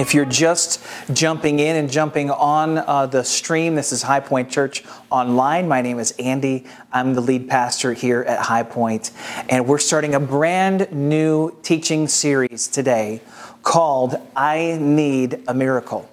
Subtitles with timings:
[0.00, 4.50] If you're just jumping in and jumping on uh, the stream, this is High Point
[4.50, 5.68] Church Online.
[5.68, 6.64] My name is Andy.
[6.90, 9.10] I'm the lead pastor here at High Point,
[9.50, 13.20] and we're starting a brand new teaching series today
[13.62, 16.10] called I Need a Miracle.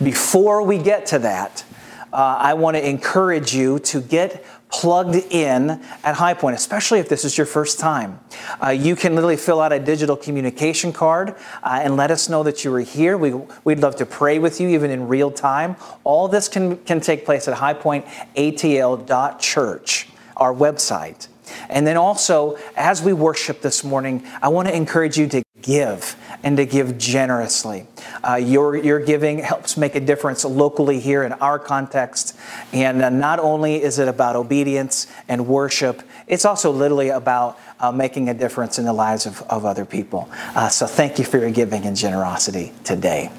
[0.00, 1.64] Before we get to that,
[2.12, 7.08] uh, I want to encourage you to get plugged in at High Point, especially if
[7.08, 8.18] this is your first time.
[8.62, 12.42] Uh, you can literally fill out a digital communication card uh, and let us know
[12.42, 13.16] that you were here.
[13.16, 13.32] We,
[13.64, 15.76] we'd love to pray with you even in real time.
[16.04, 21.28] All this can, can take place at highpointatl.church, our website.
[21.68, 26.16] And then also, as we worship this morning, I want to encourage you to give
[26.42, 27.86] and to give generously.
[28.22, 32.36] Uh, your, your giving helps make a difference locally here in our context.
[32.72, 37.92] And uh, not only is it about obedience and worship, it's also literally about uh,
[37.92, 40.28] making a difference in the lives of, of other people.
[40.54, 43.30] Uh, so thank you for your giving and generosity today.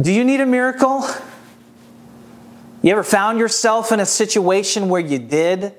[0.00, 1.06] Do you need a miracle?
[2.82, 5.72] You ever found yourself in a situation where you did?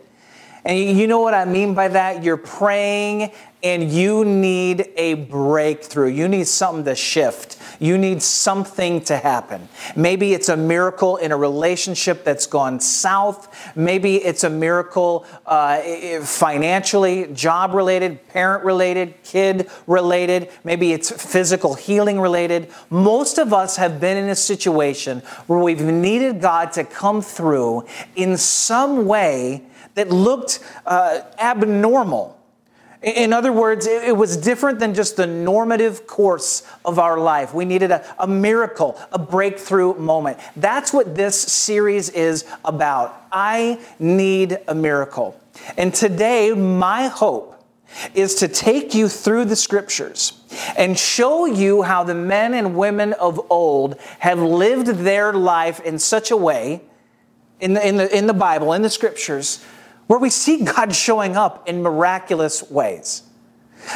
[0.68, 2.26] And you know what I mean by that?
[2.26, 3.32] You're praying
[3.64, 6.10] and you need a breakthrough.
[6.10, 7.58] You need something to shift.
[7.80, 9.70] You need something to happen.
[9.96, 13.78] Maybe it's a miracle in a relationship that's gone south.
[13.78, 20.50] Maybe it's a miracle uh, financially, job related, parent related, kid related.
[20.66, 22.70] Maybe it's physical healing related.
[22.90, 27.86] Most of us have been in a situation where we've needed God to come through
[28.18, 29.64] in some way
[29.98, 32.40] that looked uh, abnormal.
[33.02, 37.52] In other words, it was different than just the normative course of our life.
[37.54, 40.38] We needed a, a, miracle, a breakthrough moment.
[40.56, 43.24] That's what this series is about.
[43.32, 45.40] I need a miracle.
[45.78, 47.64] And today, my hope
[48.14, 50.34] is to take you through the scriptures
[50.78, 55.98] and show you how the men and women of old have lived their life in
[55.98, 56.82] such a way
[57.60, 59.66] in the, in the, in the Bible, in the scriptures,
[60.08, 63.24] where we see God showing up in miraculous ways.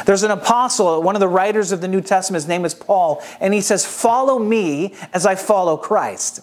[0.06, 3.22] There's an apostle, one of the writers of the New Testament, his name is Paul,
[3.40, 6.40] and he says, Follow me as I follow Christ.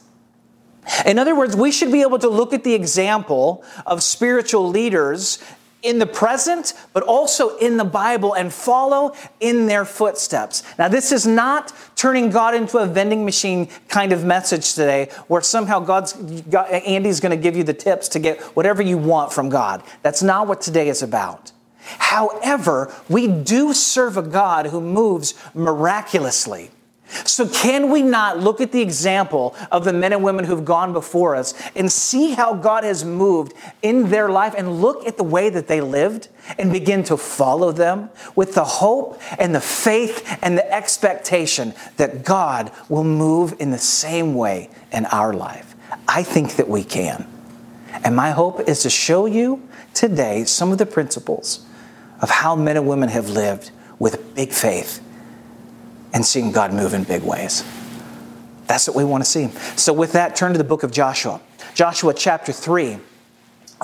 [1.05, 5.39] In other words, we should be able to look at the example of spiritual leaders
[5.81, 10.63] in the present, but also in the Bible and follow in their footsteps.
[10.77, 15.41] Now, this is not turning God into a vending machine kind of message today where
[15.41, 19.31] somehow God's, God, Andy's going to give you the tips to get whatever you want
[19.31, 19.83] from God.
[20.01, 21.51] That's not what today is about.
[21.79, 26.71] However, we do serve a God who moves miraculously.
[27.25, 30.93] So, can we not look at the example of the men and women who've gone
[30.93, 35.23] before us and see how God has moved in their life and look at the
[35.23, 36.27] way that they lived
[36.59, 42.23] and begin to follow them with the hope and the faith and the expectation that
[42.23, 45.75] God will move in the same way in our life?
[46.07, 47.27] I think that we can.
[48.03, 51.65] And my hope is to show you today some of the principles
[52.21, 55.01] of how men and women have lived with big faith
[56.13, 57.63] and seeing God move in big ways.
[58.67, 59.47] That's what we want to see.
[59.75, 61.41] So, with that, turn to the book of Joshua.
[61.73, 62.99] Joshua chapter 3,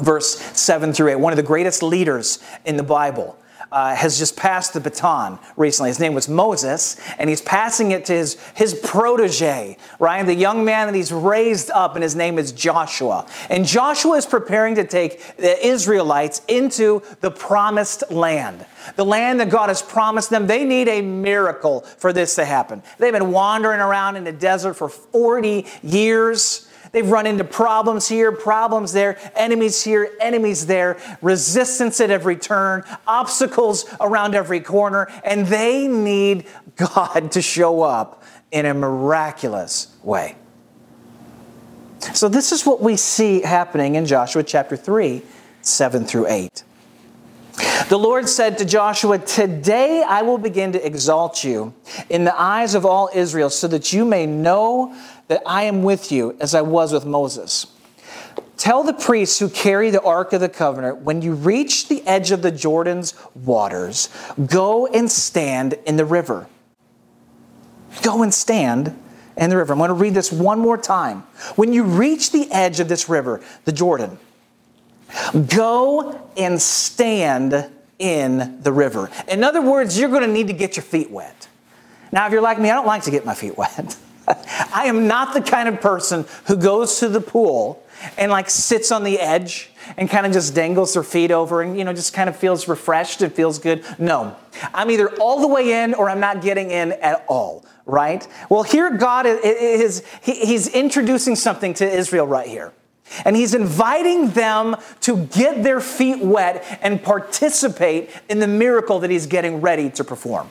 [0.01, 1.15] verse 7 through 8.
[1.15, 3.37] One of the greatest leaders in the Bible.
[3.71, 5.89] Uh, has just passed the baton recently.
[5.89, 10.23] His name was Moses, and he's passing it to his, his protege, right?
[10.23, 13.27] The young man that he's raised up, and his name is Joshua.
[13.49, 18.65] And Joshua is preparing to take the Israelites into the promised land
[18.95, 20.47] the land that God has promised them.
[20.47, 22.83] They need a miracle for this to happen.
[22.97, 26.67] They've been wandering around in the desert for 40 years.
[26.95, 32.85] They've run into problems here, problems there, enemies here, enemies there, resistance at every turn,
[33.05, 36.45] obstacles around every corner, and they need
[36.77, 40.37] God to show up in a miraculous way.
[42.13, 45.21] So, this is what we see happening in Joshua chapter 3,
[45.63, 46.63] 7 through 8.
[47.89, 51.73] The Lord said to Joshua, Today I will begin to exalt you
[52.09, 54.95] in the eyes of all Israel, so that you may know
[55.27, 57.67] that I am with you as I was with Moses.
[58.57, 62.31] Tell the priests who carry the Ark of the Covenant, when you reach the edge
[62.31, 64.09] of the Jordan's waters,
[64.45, 66.47] go and stand in the river.
[68.01, 68.97] Go and stand
[69.35, 69.73] in the river.
[69.73, 71.21] I'm going to read this one more time.
[71.55, 74.17] When you reach the edge of this river, the Jordan,
[75.47, 77.69] Go and stand
[77.99, 79.09] in the river.
[79.27, 81.47] In other words, you're going to need to get your feet wet.
[82.11, 83.97] Now, if you're like me, I don't like to get my feet wet.
[84.73, 87.83] I am not the kind of person who goes to the pool
[88.17, 91.77] and like sits on the edge and kind of just dangles their feet over and,
[91.77, 93.83] you know, just kind of feels refreshed and feels good.
[93.99, 94.35] No,
[94.73, 98.27] I'm either all the way in or I'm not getting in at all, right?
[98.49, 102.73] Well, here God is, he's introducing something to Israel right here.
[103.23, 109.11] And he's inviting them to get their feet wet and participate in the miracle that
[109.11, 110.49] he's getting ready to perform.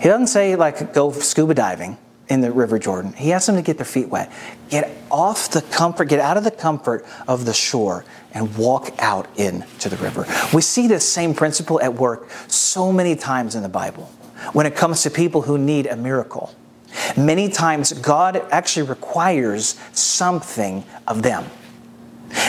[0.00, 1.98] He doesn't say, like, go scuba diving
[2.30, 3.12] in the River Jordan.
[3.12, 4.32] He asks them to get their feet wet.
[4.70, 9.28] Get off the comfort, get out of the comfort of the shore and walk out
[9.36, 10.24] into the river.
[10.54, 14.04] We see this same principle at work so many times in the Bible
[14.52, 16.54] when it comes to people who need a miracle.
[17.16, 21.44] Many times, God actually requires something of them.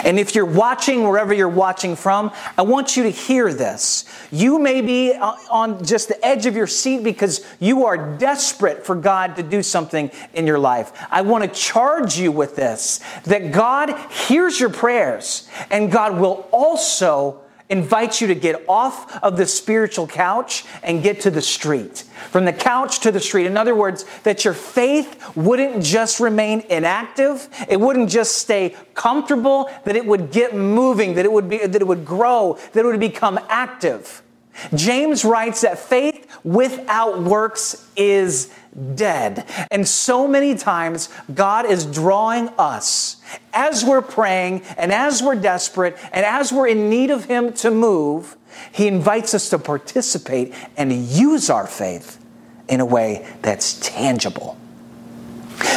[0.04, 4.06] And if you're watching wherever you're watching from, I want you to hear this.
[4.32, 8.86] You may be uh, on just the edge of your seat because you are desperate
[8.86, 10.92] for God to do something in your life.
[11.10, 16.48] I want to charge you with this that God hears your prayers and God will
[16.52, 17.41] also
[17.72, 22.04] invites you to get off of the spiritual couch and get to the street.
[22.30, 23.48] From the couch to the street.
[23.48, 29.70] In other words, that your faith wouldn't just remain inactive, it wouldn't just stay comfortable,
[29.86, 32.86] that it would get moving, that it would be that it would grow, that it
[32.86, 34.22] would become active.
[34.76, 38.52] James writes that faith without works is
[38.96, 39.46] dead.
[39.70, 43.18] And so many times, God is drawing us
[43.54, 47.72] as we're praying and as we're desperate and as we're in need of Him to
[47.72, 48.38] move.
[48.72, 52.24] He invites us to participate and use our faith
[52.68, 54.58] in a way that's tangible.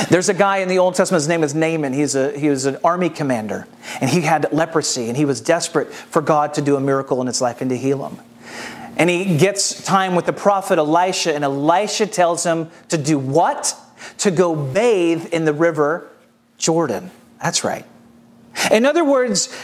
[0.08, 1.92] There's a guy in the Old Testament, his name is Naaman.
[1.92, 3.66] He's a, he was an army commander,
[4.00, 7.26] and he had leprosy, and he was desperate for God to do a miracle in
[7.26, 8.18] his life and to heal him.
[8.96, 13.76] And he gets time with the prophet Elisha, and Elisha tells him to do what?
[14.18, 16.08] To go bathe in the river
[16.58, 17.10] Jordan.
[17.42, 17.84] That's right.
[18.70, 19.54] In other words,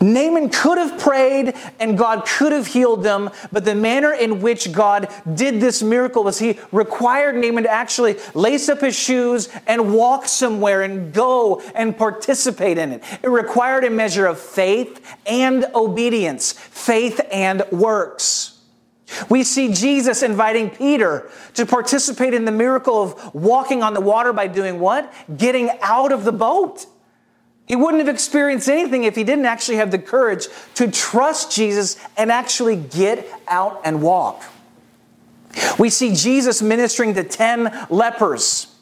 [0.00, 4.72] Naaman could have prayed and God could have healed them, but the manner in which
[4.72, 9.94] God did this miracle was he required Naaman to actually lace up his shoes and
[9.94, 13.04] walk somewhere and go and participate in it.
[13.22, 18.58] It required a measure of faith and obedience, faith and works.
[19.28, 24.32] We see Jesus inviting Peter to participate in the miracle of walking on the water
[24.32, 25.12] by doing what?
[25.36, 26.86] Getting out of the boat.
[27.70, 32.04] He wouldn't have experienced anything if he didn't actually have the courage to trust Jesus
[32.16, 34.42] and actually get out and walk.
[35.78, 38.74] We see Jesus ministering to 10 lepers.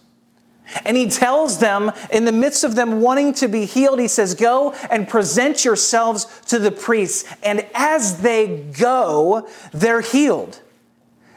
[0.87, 4.35] And he tells them, in the midst of them wanting to be healed, he says,
[4.35, 7.31] Go and present yourselves to the priests.
[7.43, 10.63] And as they go, they're healed.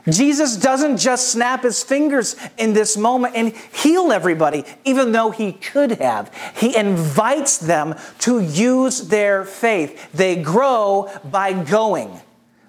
[0.09, 5.53] Jesus doesn't just snap his fingers in this moment and heal everybody, even though he
[5.53, 6.33] could have.
[6.55, 10.11] He invites them to use their faith.
[10.11, 12.19] They grow by going,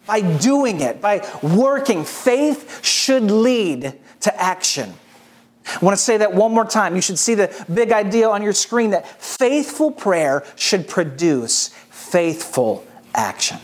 [0.06, 2.05] by doing it, by working.
[2.05, 4.93] Faith should lead to action.
[5.64, 6.96] I want to say that one more time.
[6.96, 12.87] You should see the big idea on your screen that faithful prayer should produce faithful
[13.14, 13.58] action.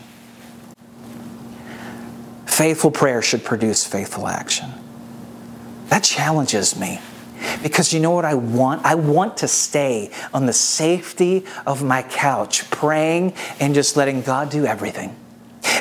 [2.59, 4.69] Faithful prayer should produce faithful action.
[5.87, 6.99] That challenges me.
[7.63, 8.85] Because you know what I want?
[8.85, 14.49] I want to stay on the safety of my couch, praying and just letting God
[14.49, 15.15] do everything.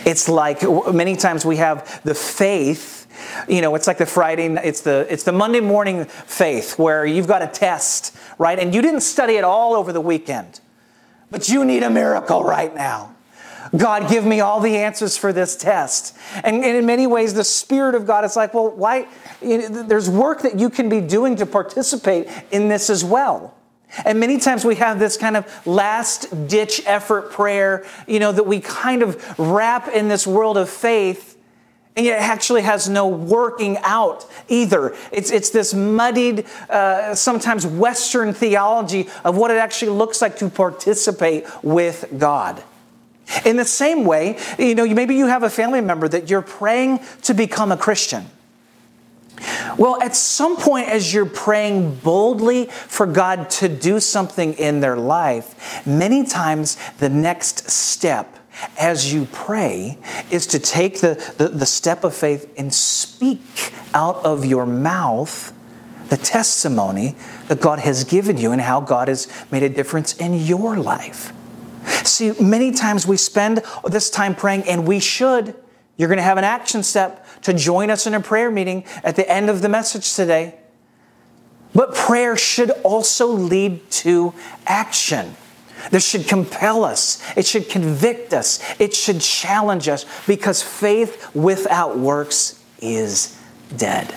[0.06, 0.62] It's like
[0.94, 3.08] many times we have the faith,
[3.48, 7.26] you know, it's like the Friday, it's the, it's the Monday morning faith where you've
[7.26, 8.56] got a test, right?
[8.56, 10.60] And you didn't study it all over the weekend,
[11.28, 13.16] but you need a miracle right now.
[13.76, 16.16] God, give me all the answers for this test.
[16.34, 19.06] And, and in many ways, the Spirit of God is like, well, why?
[19.42, 23.54] You know, there's work that you can be doing to participate in this as well.
[24.04, 28.44] And many times we have this kind of last ditch effort prayer, you know, that
[28.44, 31.38] we kind of wrap in this world of faith
[31.98, 34.94] and yet it actually has no working out either.
[35.10, 40.48] It's, it's this muddied, uh, sometimes Western theology of what it actually looks like to
[40.48, 42.62] participate with God.
[43.44, 47.00] In the same way, you know, maybe you have a family member that you're praying
[47.22, 48.26] to become a Christian.
[49.76, 54.96] Well, at some point, as you're praying boldly for God to do something in their
[54.96, 58.38] life, many times the next step
[58.78, 59.98] as you pray
[60.30, 65.52] is to take the, the, the, step of faith and speak out of your mouth
[66.08, 67.14] the testimony
[67.46, 71.32] that God has given you and how God has made a difference in your life.
[72.08, 75.54] See, many times we spend this time praying, and we should.
[75.96, 79.16] You're going to have an action step to join us in a prayer meeting at
[79.16, 80.54] the end of the message today.
[81.74, 84.32] But prayer should also lead to
[84.66, 85.36] action.
[85.90, 87.22] This should compel us.
[87.36, 88.60] It should convict us.
[88.80, 93.38] It should challenge us because faith without works is
[93.76, 94.14] dead.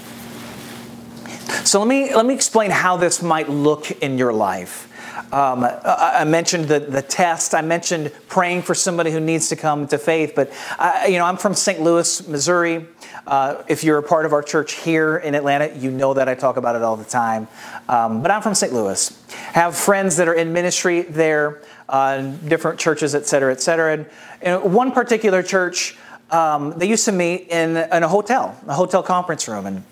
[1.64, 4.88] So let me, let me explain how this might look in your life.
[5.32, 7.54] Um, I mentioned the, the test.
[7.54, 10.34] I mentioned praying for somebody who needs to come to faith.
[10.36, 11.80] But I, you know, I'm from St.
[11.80, 12.88] Louis, Missouri.
[13.28, 16.36] Uh, if you're a part of our church here in Atlanta, you know that I
[16.36, 17.48] talk about it all the time.
[17.88, 18.74] Um, but I'm from St.
[18.74, 19.24] Louis.
[19.54, 23.94] Have friends that are in ministry there, uh, different churches, et cetera, et cetera.
[23.94, 24.06] And,
[24.42, 25.96] and one particular church,
[26.32, 29.84] um, they used to meet in, in a hotel, a hotel conference room, and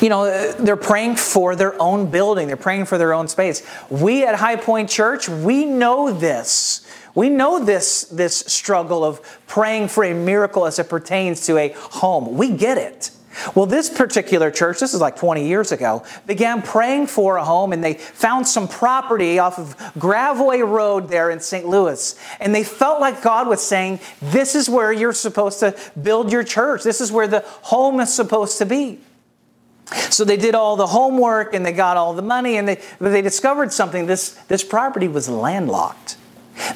[0.00, 3.62] you know, they're praying for their own building, they're praying for their own space.
[3.90, 6.86] We at High Point Church, we know this.
[7.14, 11.68] We know this, this struggle of praying for a miracle as it pertains to a
[11.76, 12.36] home.
[12.36, 13.10] We get it.
[13.54, 17.72] Well, this particular church, this is like 20 years ago, began praying for a home
[17.72, 21.66] and they found some property off of Gravois Road there in St.
[21.66, 22.18] Louis.
[22.40, 26.44] And they felt like God was saying, This is where you're supposed to build your
[26.44, 26.82] church.
[26.82, 29.00] This is where the home is supposed to be.
[30.10, 33.22] So they did all the homework and they got all the money and they, they
[33.22, 34.06] discovered something.
[34.06, 36.16] This, this property was landlocked,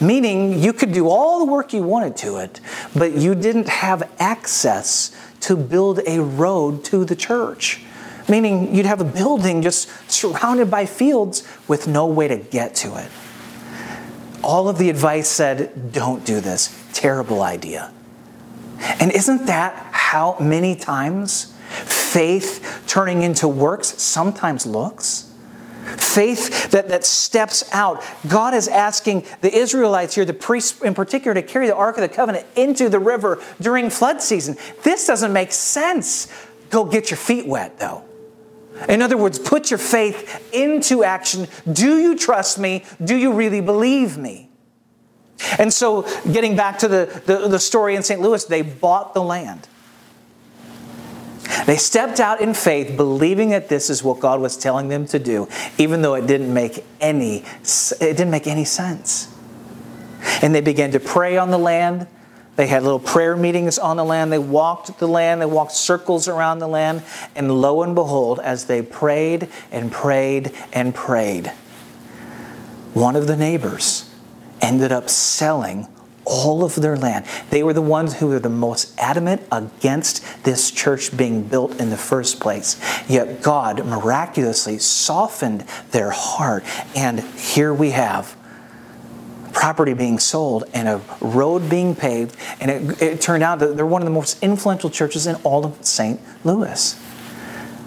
[0.00, 2.60] meaning you could do all the work you wanted to it,
[2.94, 7.82] but you didn't have access to build a road to the church.
[8.28, 12.96] Meaning you'd have a building just surrounded by fields with no way to get to
[12.96, 13.08] it.
[14.42, 16.76] All of the advice said, don't do this.
[16.92, 17.92] Terrible idea.
[19.00, 21.54] And isn't that how many times
[22.16, 25.30] faith turning into works sometimes looks?
[25.98, 28.02] Faith that, that steps out.
[28.26, 32.00] God is asking the Israelites here, the priests in particular, to carry the Ark of
[32.00, 34.56] the Covenant into the river during flood season.
[34.82, 36.32] This doesn't make sense.
[36.70, 38.02] Go get your feet wet, though.
[38.88, 41.46] In other words, put your faith into action.
[41.70, 42.86] Do you trust me?
[43.04, 44.48] Do you really believe me?
[45.58, 48.22] And so, getting back to the, the, the story in St.
[48.22, 49.68] Louis, they bought the land.
[51.64, 55.18] They stepped out in faith, believing that this is what God was telling them to
[55.18, 55.48] do,
[55.78, 57.44] even though it didn't make any,
[58.00, 59.32] it didn't make any sense.
[60.42, 62.06] And they began to pray on the land.
[62.56, 64.32] They had little prayer meetings on the land.
[64.32, 65.40] They walked the land.
[65.40, 67.02] They walked circles around the land.
[67.34, 71.48] And lo and behold, as they prayed and prayed and prayed,
[72.94, 74.10] one of the neighbors
[74.60, 75.86] ended up selling
[76.26, 77.24] all of their land.
[77.50, 81.90] They were the ones who were the most adamant against this church being built in
[81.90, 82.78] the first place.
[83.08, 86.64] Yet God miraculously softened their heart.
[86.94, 88.36] And here we have
[89.52, 92.36] property being sold and a road being paved.
[92.60, 95.64] And it, it turned out that they're one of the most influential churches in all
[95.64, 96.20] of St.
[96.44, 97.00] Louis.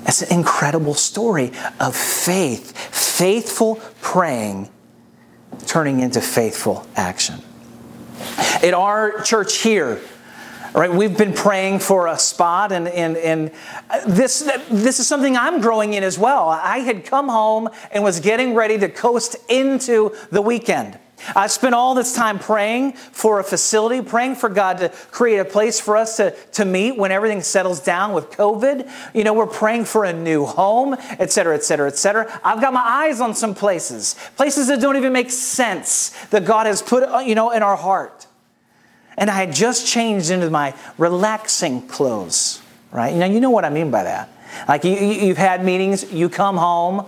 [0.08, 4.70] It's an incredible story of faith, faithful praying
[5.68, 7.44] turning into faithful action.
[8.40, 10.00] At our church here,
[10.74, 13.52] right, we've been praying for a spot, and, and, and
[14.08, 16.50] this, this is something I'm growing in as well.
[16.50, 20.98] I had come home and was getting ready to coast into the weekend.
[21.36, 25.44] I spent all this time praying for a facility, praying for God to create a
[25.44, 28.90] place for us to, to meet when everything settles down with COVID.
[29.14, 32.40] You know, we're praying for a new home, et cetera, et cetera, et cetera.
[32.42, 36.68] I've got my eyes on some places, places that don't even make sense that God
[36.68, 38.28] has put, you know, in our heart.
[39.20, 42.62] And I had just changed into my relaxing clothes,
[42.92, 43.14] right?
[43.14, 44.30] Now, you know what I mean by that.
[44.68, 47.06] Like you, you've had meetings, you come home,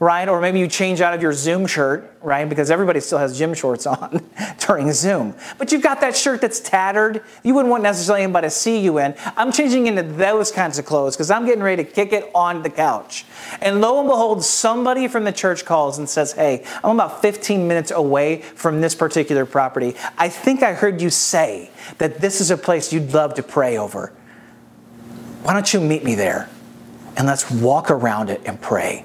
[0.00, 0.30] right?
[0.30, 2.48] Or maybe you change out of your Zoom shirt, right?
[2.48, 4.24] Because everybody still has gym shorts on
[4.66, 5.34] during Zoom.
[5.58, 7.22] But you've got that shirt that's tattered.
[7.44, 9.14] You wouldn't want necessarily anybody to see you in.
[9.36, 12.62] I'm changing into those kinds of clothes because I'm getting ready to kick it on
[12.62, 13.26] the couch.
[13.60, 17.68] And lo and behold, somebody from the church calls and says, Hey, I'm about 15
[17.68, 19.94] minutes away from this particular property.
[20.16, 23.76] I think I heard you say that this is a place you'd love to pray
[23.76, 24.14] over.
[25.42, 26.48] Why don't you meet me there?
[27.18, 29.04] And let's walk around it and pray.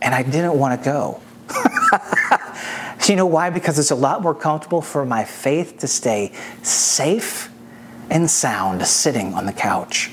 [0.00, 1.20] And I didn't want to go.
[3.08, 3.50] you know why?
[3.50, 7.50] Because it's a lot more comfortable for my faith to stay safe
[8.10, 10.10] and sound sitting on the couch.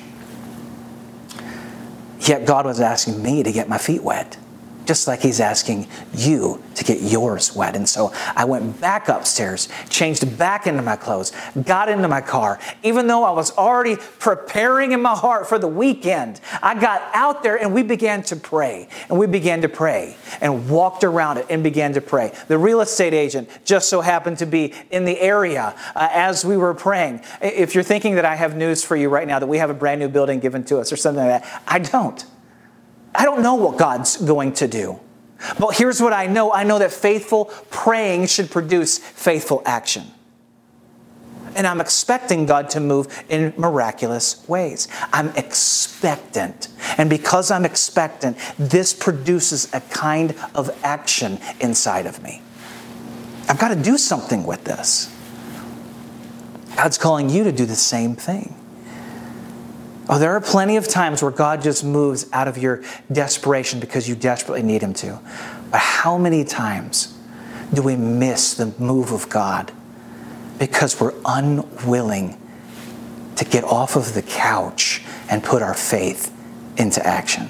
[2.19, 4.37] Yet God was asking me to get my feet wet
[4.85, 7.75] just like he's asking you to get yours wet.
[7.75, 11.31] And so I went back upstairs, changed back into my clothes,
[11.63, 12.59] got into my car.
[12.83, 17.43] Even though I was already preparing in my heart for the weekend, I got out
[17.43, 18.87] there and we began to pray.
[19.09, 22.33] And we began to pray and walked around it and began to pray.
[22.47, 26.57] The real estate agent just so happened to be in the area uh, as we
[26.57, 27.21] were praying.
[27.41, 29.73] If you're thinking that I have news for you right now, that we have a
[29.73, 32.25] brand new building given to us or something like that, I don't.
[33.17, 34.99] I don't know what God's going to do.
[35.59, 40.05] But here's what I know I know that faithful praying should produce faithful action.
[41.55, 44.89] And I'm expecting God to move in miraculous ways.
[45.13, 46.67] I'm expectant.
[46.97, 52.41] And because I'm expectant, this produces a kind of action inside of me.
[53.47, 55.11] I've got to do something with this.
[56.75, 58.53] God's calling you to do the same thing.
[60.07, 64.07] Oh, there are plenty of times where God just moves out of your desperation because
[64.07, 65.19] you desperately need Him to.
[65.71, 67.17] But how many times
[67.73, 69.71] do we miss the move of God
[70.59, 72.39] because we're unwilling
[73.35, 76.31] to get off of the couch and put our faith
[76.77, 77.49] into action?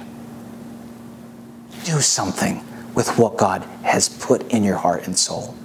[1.83, 5.55] Do something with what God has put in your heart and soul.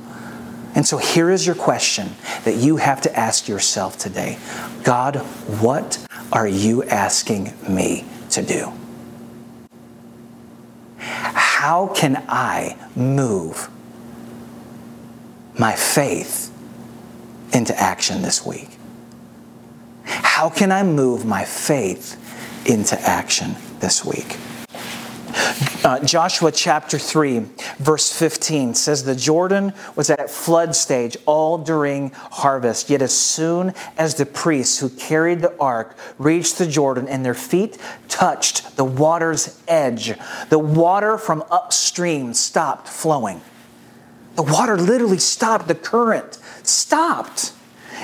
[0.74, 2.10] And so here is your question
[2.44, 4.38] that you have to ask yourself today
[4.82, 5.16] God,
[5.60, 8.72] what are you asking me to do?
[10.98, 13.68] How can I move
[15.58, 16.50] my faith
[17.52, 18.78] into action this week?
[20.04, 22.16] How can I move my faith
[22.66, 24.38] into action this week?
[25.90, 27.40] Uh, Joshua chapter 3,
[27.80, 32.90] verse 15 says, The Jordan was at flood stage all during harvest.
[32.90, 37.34] Yet as soon as the priests who carried the ark reached the Jordan and their
[37.34, 40.16] feet touched the water's edge,
[40.48, 43.40] the water from upstream stopped flowing.
[44.36, 47.52] The water literally stopped, the current stopped.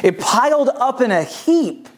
[0.03, 1.89] It piled up in a heap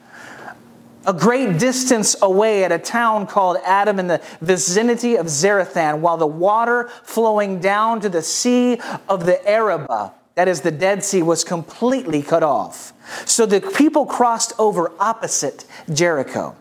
[1.09, 6.19] a great distance away at a town called Adam in the vicinity of Zarethan, while
[6.19, 11.23] the water flowing down to the Sea of the Arabah, that is the Dead Sea,
[11.23, 12.93] was completely cut off.
[13.25, 16.55] So the people crossed over opposite Jericho.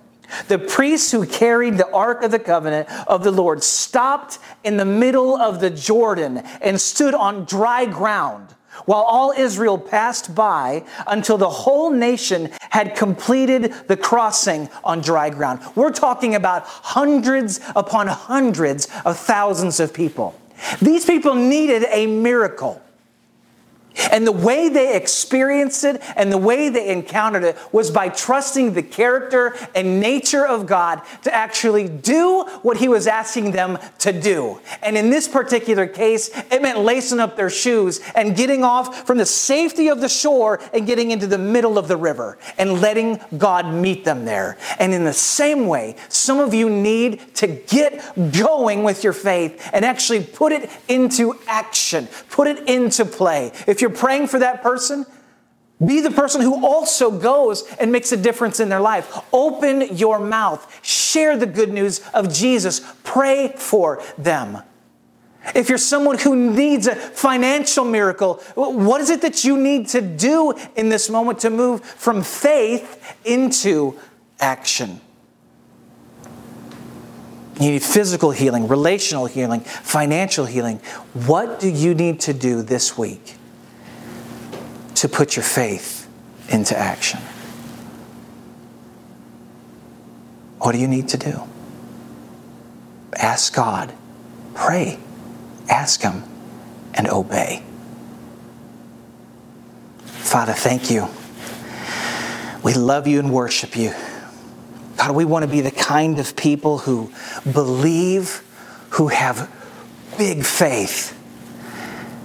[0.47, 4.85] The priests who carried the Ark of the Covenant of the Lord stopped in the
[4.85, 11.37] middle of the Jordan and stood on dry ground while all Israel passed by until
[11.37, 15.61] the whole nation had completed the crossing on dry ground.
[15.75, 20.39] We're talking about hundreds upon hundreds of thousands of people.
[20.81, 22.81] These people needed a miracle.
[24.11, 28.73] And the way they experienced it and the way they encountered it was by trusting
[28.73, 34.11] the character and nature of God to actually do what He was asking them to
[34.11, 34.59] do.
[34.81, 39.17] And in this particular case, it meant lacing up their shoes and getting off from
[39.17, 43.19] the safety of the shore and getting into the middle of the river and letting
[43.37, 44.57] God meet them there.
[44.79, 49.69] And in the same way, some of you need to get going with your faith
[49.73, 53.51] and actually put it into action, put it into play.
[53.65, 55.05] If you're you're praying for that person,
[55.85, 59.23] be the person who also goes and makes a difference in their life.
[59.31, 60.79] Open your mouth.
[60.83, 62.81] Share the good news of Jesus.
[63.03, 64.61] Pray for them.
[65.55, 70.01] If you're someone who needs a financial miracle, what is it that you need to
[70.01, 73.97] do in this moment to move from faith into
[74.39, 74.99] action?
[77.61, 80.77] You need physical healing, relational healing, financial healing.
[81.13, 83.36] What do you need to do this week?
[84.97, 86.07] To put your faith
[86.49, 87.19] into action.
[90.59, 91.41] What do you need to do?
[93.13, 93.93] Ask God,
[94.55, 94.99] pray,
[95.69, 96.23] ask Him,
[96.93, 97.63] and obey.
[100.05, 101.07] Father, thank you.
[102.63, 103.93] We love you and worship you.
[104.97, 107.11] God, we want to be the kind of people who
[107.49, 108.43] believe,
[108.91, 109.49] who have
[110.17, 111.16] big faith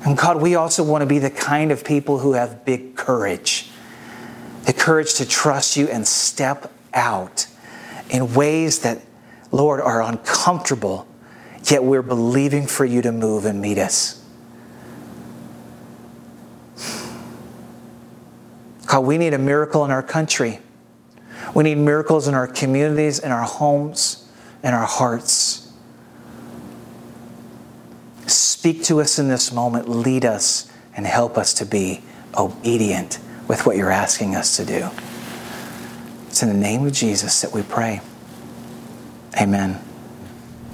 [0.05, 3.69] and God, we also want to be the kind of people who have big courage
[4.65, 7.47] the courage to trust you and step out
[8.11, 9.03] in ways that,
[9.51, 11.07] Lord, are uncomfortable,
[11.65, 14.25] yet we're believing for you to move and meet us.
[18.87, 20.61] God, we need a miracle in our country.
[21.55, 24.29] We need miracles in our communities, in our homes,
[24.63, 25.62] in our hearts.
[28.63, 32.01] Speak to us in this moment, lead us, and help us to be
[32.39, 34.89] obedient with what you're asking us to do.
[36.29, 38.01] It's in the name of Jesus that we pray.
[39.37, 39.83] Amen.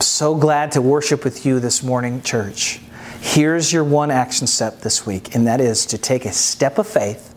[0.00, 2.78] So glad to worship with you this morning, church.
[3.22, 6.86] Here's your one action step this week, and that is to take a step of
[6.86, 7.34] faith,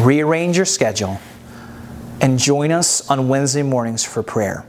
[0.00, 1.20] rearrange your schedule,
[2.20, 4.66] and join us on Wednesday mornings for prayer.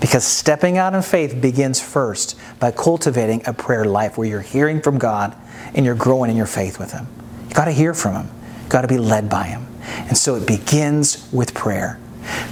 [0.00, 4.80] Because stepping out in faith begins first by cultivating a prayer life where you're hearing
[4.80, 5.36] from God
[5.74, 7.06] and you're growing in your faith with Him.
[7.48, 8.30] You got to hear from Him.
[8.64, 9.66] You got to be led by Him.
[10.08, 11.98] And so it begins with prayer.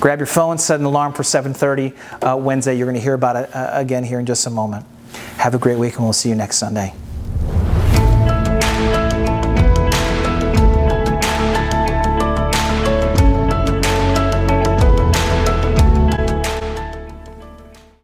[0.00, 2.76] Grab your phone, set an alarm for 7:30 uh, Wednesday.
[2.76, 4.86] You're going to hear about it uh, again here in just a moment.
[5.36, 6.94] Have a great week, and we'll see you next Sunday.